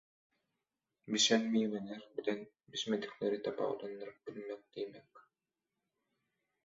[1.11, 5.11] Bişen miweler bilen bişmedikleri tapawutlandyryp bilmek diýmek.